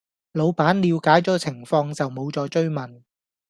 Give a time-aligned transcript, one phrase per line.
[0.31, 3.03] 老闆了解左情況就無再追問